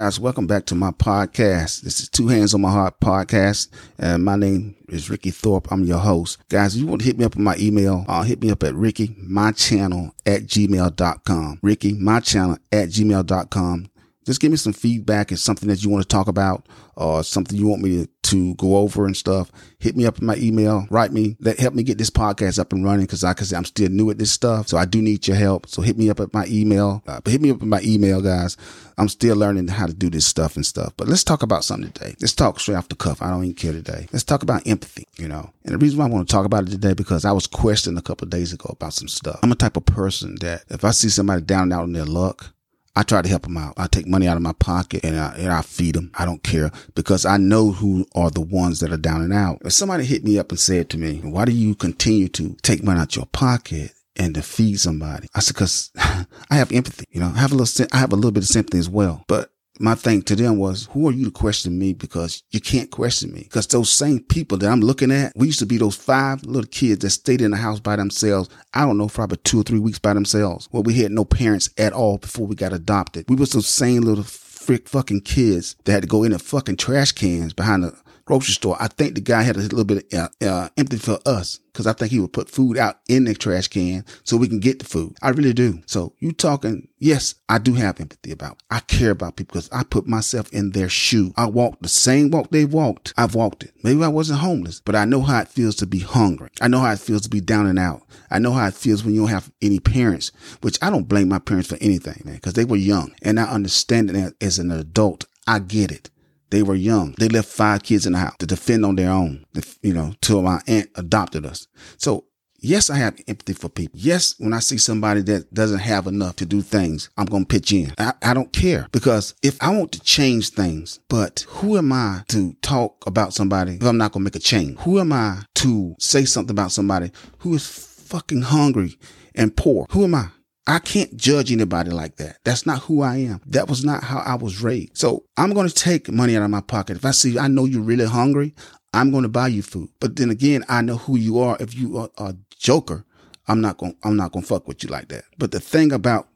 [0.00, 1.82] Guys, welcome back to my podcast.
[1.82, 3.68] This is Two Hands on My Heart podcast.
[3.98, 5.70] And my name is Ricky Thorpe.
[5.70, 6.38] I'm your host.
[6.48, 8.62] Guys, if you want to hit me up on my email, uh, hit me up
[8.62, 11.58] at Ricky, my channel at gmail.com.
[11.60, 13.90] Ricky, my channel at gmail.com
[14.26, 17.58] just give me some feedback and something that you want to talk about or something
[17.58, 19.50] you want me to, to go over and stuff.
[19.78, 22.72] Hit me up in my email, write me, that help me get this podcast up
[22.72, 24.68] and running because I said, I'm still new at this stuff.
[24.68, 25.66] So I do need your help.
[25.68, 28.20] So hit me up at my email, uh, but hit me up in my email,
[28.20, 28.56] guys.
[28.98, 31.90] I'm still learning how to do this stuff and stuff, but let's talk about something
[31.90, 32.14] today.
[32.20, 33.22] Let's talk straight off the cuff.
[33.22, 34.08] I don't even care today.
[34.12, 36.64] Let's talk about empathy, you know, and the reason why I want to talk about
[36.64, 39.40] it today, because I was questioned a couple days ago about some stuff.
[39.42, 42.04] I'm a type of person that if I see somebody down and out on their
[42.04, 42.52] luck,
[42.96, 43.74] I try to help them out.
[43.76, 46.10] I take money out of my pocket and I, and I feed them.
[46.14, 49.58] I don't care because I know who are the ones that are down and out.
[49.64, 52.82] If somebody hit me up and said to me, why do you continue to take
[52.82, 55.28] money out your pocket and to feed somebody?
[55.34, 58.16] I said, cause I have empathy, you know, I have a little, I have a
[58.16, 61.24] little bit of sympathy as well, but my thing to them was, who are you
[61.24, 61.94] to question me?
[61.94, 63.44] Because you can't question me.
[63.44, 66.68] Because those same people that I'm looking at, we used to be those five little
[66.68, 68.50] kids that stayed in the house by themselves.
[68.74, 70.68] I don't know, for two or three weeks by themselves.
[70.70, 73.24] Well, we had no parents at all before we got adopted.
[73.28, 76.76] We was those same little frick fucking kids that had to go in the fucking
[76.76, 77.96] trash cans behind the
[78.30, 78.76] grocery store.
[78.78, 81.88] I think the guy had a little bit of, uh, uh, empathy for us because
[81.88, 84.78] I think he would put food out in the trash can so we can get
[84.78, 85.16] the food.
[85.20, 85.80] I really do.
[85.86, 88.62] So you talking, yes, I do have empathy about.
[88.70, 91.32] I care about people because I put myself in their shoe.
[91.36, 93.12] I walked the same walk they walked.
[93.16, 93.74] I've walked it.
[93.82, 96.50] Maybe I wasn't homeless, but I know how it feels to be hungry.
[96.60, 98.02] I know how it feels to be down and out.
[98.30, 101.28] I know how it feels when you don't have any parents, which I don't blame
[101.28, 104.70] my parents for anything, man, because they were young and I understand it as an
[104.70, 105.24] adult.
[105.48, 106.10] I get it.
[106.50, 107.14] They were young.
[107.18, 109.44] They left five kids in the house to defend on their own,
[109.82, 111.66] you know, till my aunt adopted us.
[111.96, 112.24] So
[112.60, 113.98] yes, I have empathy for people.
[113.98, 117.48] Yes, when I see somebody that doesn't have enough to do things, I'm going to
[117.48, 117.92] pitch in.
[117.98, 122.22] I, I, don't care because if I want to change things, but who am I
[122.28, 124.78] to talk about somebody if I'm not going to make a change?
[124.80, 128.96] Who am I to say something about somebody who is fucking hungry
[129.34, 129.86] and poor?
[129.90, 130.28] Who am I?
[130.70, 132.38] I can't judge anybody like that.
[132.44, 133.40] That's not who I am.
[133.46, 134.96] That was not how I was raised.
[134.96, 136.96] So I'm going to take money out of my pocket.
[136.96, 138.54] If I see, I know you're really hungry,
[138.92, 139.90] I'm going to buy you food.
[140.00, 141.56] But then again, I know who you are.
[141.60, 143.04] If you are a joker,
[143.48, 145.24] I'm not going, I'm not going to fuck with you like that.
[145.38, 146.28] But the thing about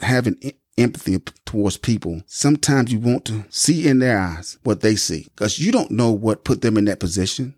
[0.00, 0.36] having
[0.78, 5.58] empathy towards people, sometimes you want to see in their eyes what they see because
[5.58, 7.54] you don't know what put them in that position.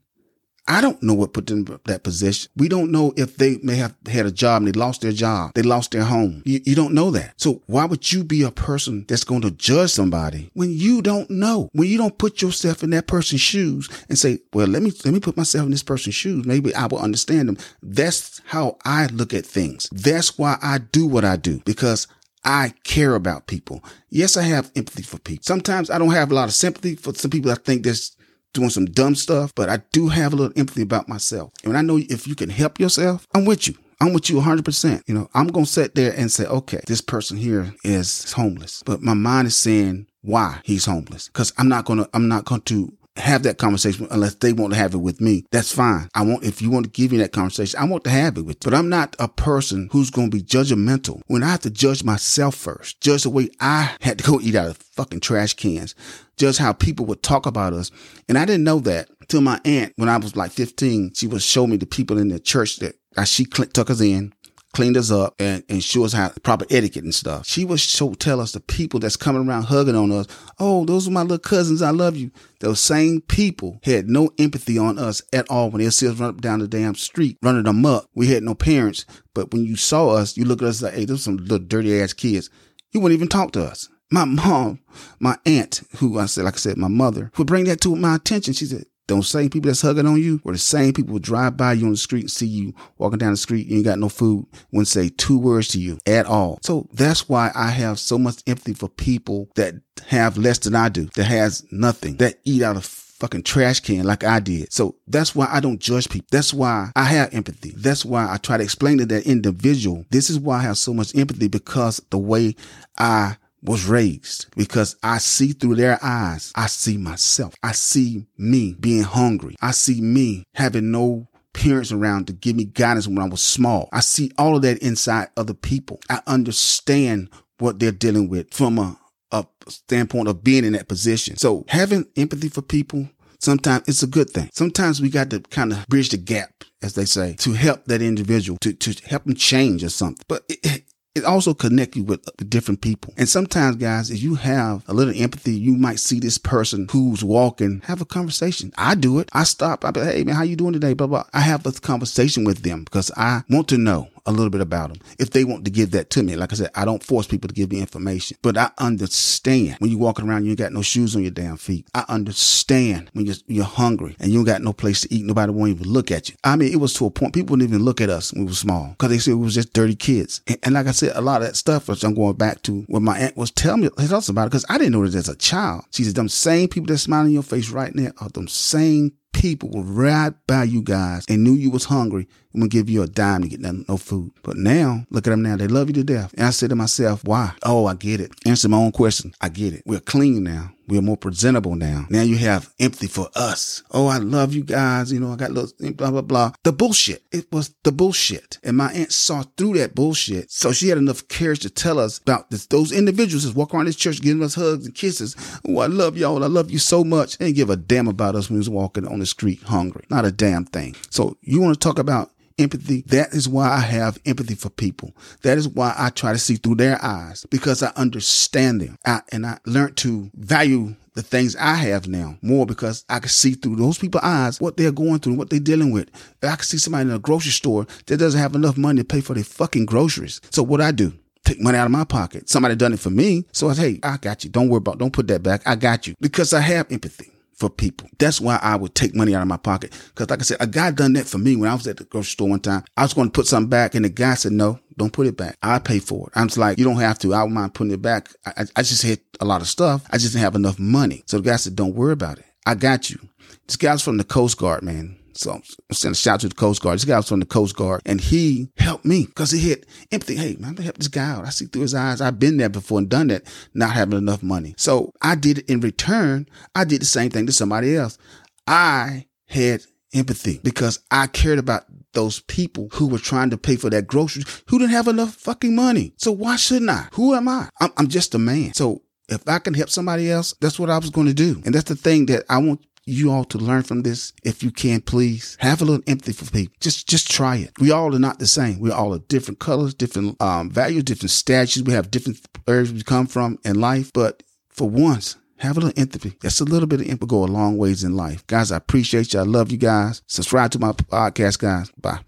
[0.67, 2.51] I don't know what put them in that position.
[2.57, 5.53] We don't know if they may have had a job and they lost their job.
[5.55, 6.43] They lost their home.
[6.47, 7.35] You, you, don't know that.
[7.37, 11.29] So why would you be a person that's going to judge somebody when you don't
[11.31, 11.69] know?
[11.73, 15.13] When you don't put yourself in that person's shoes and say, well, let me, let
[15.13, 16.47] me put myself in this person's shoes.
[16.47, 17.59] Maybe I will understand them.
[17.83, 19.89] That's how I look at things.
[19.93, 22.07] That's why I do what I do because
[22.45, 23.83] I care about people.
[24.11, 25.43] Yes, I have empathy for people.
[25.43, 28.17] Sometimes I don't have a lot of sympathy for some people I think there's
[28.55, 31.53] doing some dumb stuff, but I do have a little empathy about myself.
[31.65, 33.75] And I know if you can help yourself, I'm with you.
[34.01, 35.03] I'm with you 100%.
[35.07, 38.83] You know, I'm going to sit there and say, okay, this person here is homeless,
[38.85, 41.29] but my mind is saying why he's homeless.
[41.33, 44.73] Cause I'm not going to, I'm not going to have that conversation unless they want
[44.73, 45.45] to have it with me.
[45.53, 46.09] That's fine.
[46.15, 48.43] I want, if you want to give me that conversation, I want to have it
[48.43, 48.71] with you.
[48.71, 52.03] But I'm not a person who's going to be judgmental when I have to judge
[52.03, 55.95] myself first, judge the way I had to go eat out of fucking trash cans,
[56.37, 57.91] judge how people would talk about us.
[58.29, 61.43] And I didn't know that till my aunt, when I was like 15, she would
[61.43, 62.97] show me the people in the church that
[63.27, 64.33] she took us in
[64.75, 67.47] cleaned us up and, and show us how proper etiquette and stuff.
[67.47, 70.27] She would show tell us the people that's coming around hugging on us.
[70.59, 71.81] Oh, those are my little cousins.
[71.81, 72.31] I love you.
[72.61, 76.31] Those same people had no empathy on us at all when they see us run
[76.31, 78.09] up down the damn street, running them up.
[78.15, 81.05] We had no parents, but when you saw us, you look at us like, hey,
[81.05, 82.51] those some little dirty ass kids.
[82.93, 83.89] You wouldn't even talk to us.
[84.11, 84.81] My mom,
[85.19, 88.17] my aunt, who I said, like I said, my mother, would bring that to my
[88.17, 88.55] attention.
[88.55, 91.75] She said, those same people that's hugging on you, or the same people drive by
[91.75, 94.09] you on the street and see you walking down the street, you ain't got no
[94.09, 96.59] food, wouldn't say two words to you at all.
[96.63, 99.75] So that's why I have so much empathy for people that
[100.09, 104.05] have less than I do, that has nothing, that eat out of fucking trash can
[104.05, 104.73] like I did.
[104.73, 106.27] So that's why I don't judge people.
[106.31, 107.73] That's why I have empathy.
[107.77, 110.05] That's why I try to explain to that individual.
[110.11, 112.55] This is why I have so much empathy because the way
[112.99, 116.53] I was raised because I see through their eyes.
[116.55, 117.55] I see myself.
[117.63, 119.57] I see me being hungry.
[119.61, 123.89] I see me having no parents around to give me guidance when I was small.
[123.93, 126.01] I see all of that inside other people.
[126.11, 128.99] I understand what they're dealing with from a,
[129.33, 131.37] a standpoint of being in that position.
[131.37, 133.09] So having empathy for people,
[133.41, 134.51] sometimes it's a good thing.
[134.53, 138.03] Sometimes we got to kind of bridge the gap, as they say, to help that
[138.03, 140.25] individual, to, to help them change or something.
[140.29, 140.85] But it,
[141.15, 143.15] it also connect you with, different people.
[143.17, 147.25] And sometimes, guys, if you have a little empathy, you might see this person who's
[147.25, 148.73] walking, have a conversation.
[148.77, 149.29] I do it.
[149.33, 149.85] I stop.
[149.85, 150.93] I be, hey man, how you doing today?
[150.95, 151.25] Blah blah.
[151.33, 154.89] I have a conversation with them because I want to know a little bit about
[154.89, 156.37] them if they want to give that to me.
[156.37, 159.91] Like I said, I don't force people to give me information, but I understand when
[159.91, 161.87] you're walking around, you ain't got no shoes on your damn feet.
[161.95, 165.25] I understand when you're, you're hungry and you ain't got no place to eat.
[165.25, 166.37] Nobody won't even look at you.
[166.45, 168.51] I mean, it was to a point people wouldn't even look at us when we
[168.51, 170.41] were small because they said we was just dirty kids.
[170.47, 172.83] And, and, like I said, a lot of that stuff, which I'm going back to
[172.83, 175.17] what my aunt was telling me, tell us about it because I didn't know that
[175.17, 175.85] as a child.
[175.91, 179.13] She said, them same people that smiling in your face right now are them same
[179.35, 183.03] people were right by you guys and knew you was hungry and would give you
[183.03, 184.33] a dime to get no, no food.
[184.43, 185.57] But now, look at them now.
[185.57, 186.33] They love you to death.
[186.35, 187.53] And I said to myself, why?
[187.63, 188.33] Oh, I get it.
[188.47, 189.35] Answer my own question.
[189.41, 189.83] I get it.
[189.85, 190.71] We're clean now.
[190.87, 192.07] We're more presentable now.
[192.11, 193.83] Now you have empathy for us.
[193.91, 195.11] Oh, I love you guys.
[195.11, 196.53] You know, I got little blah, blah, blah.
[196.63, 197.23] The bullshit.
[197.33, 198.59] It was the bullshit.
[198.63, 200.51] And my aunt saw through that bullshit.
[200.51, 203.87] So she had enough courage to tell us about this, those individuals that walk around
[203.87, 205.37] this church giving us hugs and kisses.
[205.67, 206.45] Oh, I love y'all.
[206.45, 207.39] I love you so much.
[207.39, 210.05] They didn't give a damn about us when we was walking on the street hungry.
[210.11, 210.97] Not a damn thing.
[211.09, 213.03] So you want to talk about empathy.
[213.09, 215.15] That is why I have empathy for people.
[215.43, 218.97] That is why I try to see through their eyes because I understand them.
[219.05, 223.29] I, and I learned to value the things I have now more because I can
[223.29, 226.11] see through those people's eyes what they're going through, and what they're dealing with.
[226.43, 229.21] I can see somebody in a grocery store that doesn't have enough money to pay
[229.21, 230.41] for their fucking groceries.
[230.51, 231.13] So what I do?
[231.45, 232.49] Take money out of my pocket.
[232.49, 233.45] Somebody done it for me.
[233.53, 234.51] So I say, hey, I got you.
[234.51, 235.63] Don't worry about, don't put that back.
[235.67, 238.09] I got you because I have empathy for people.
[238.19, 239.93] That's why I would take money out of my pocket.
[240.15, 242.05] Cause like I said, a guy done that for me when I was at the
[242.05, 242.85] grocery store one time.
[242.97, 245.37] I was going to put something back and the guy said, no, don't put it
[245.37, 245.57] back.
[245.63, 246.33] I pay for it.
[246.35, 247.35] I'm just like, you don't have to.
[247.35, 248.31] I don't mind putting it back.
[248.47, 250.05] I, I just had a lot of stuff.
[250.11, 251.23] I just didn't have enough money.
[251.27, 252.45] So the guy said, don't worry about it.
[252.67, 253.19] I got you.
[253.67, 255.19] This guy's from the Coast Guard, man.
[255.37, 256.97] So I'm sending a shout out to the Coast Guard.
[256.97, 260.37] This guy was from the Coast Guard and he helped me because he had empathy.
[260.37, 261.47] Hey, man, I'm gonna help this guy out.
[261.47, 262.21] I see through his eyes.
[262.21, 263.43] I've been there before and done that,
[263.75, 264.75] not having enough money.
[264.77, 266.47] So I did it in return.
[266.75, 268.19] I did the same thing to somebody else.
[268.67, 269.83] I had
[270.15, 274.63] empathy because I cared about those people who were trying to pay for that groceries
[274.69, 276.15] who didn't have enough fucking money.
[276.17, 277.09] So why shouldn't I?
[277.15, 277.69] Who am I?
[277.81, 278.73] I'm, I'm just a man.
[278.73, 281.61] So if I can help somebody else, that's what I was going to do.
[281.65, 284.33] And that's the thing that I want you all to learn from this.
[284.43, 286.75] If you can, please have a little empathy for people.
[286.81, 287.73] Just, just try it.
[287.79, 288.81] We all are not the same.
[288.81, 291.87] We all are different colors, different um, values, different statuses.
[291.87, 294.13] We have different areas we come from in life.
[294.13, 296.37] But for once, have a little empathy.
[296.41, 298.47] That's a little bit of empathy go a long ways in life.
[298.47, 299.41] Guys, I appreciate you.
[299.41, 300.23] I love you guys.
[300.27, 301.91] Subscribe to my podcast, guys.
[302.01, 302.25] Bye.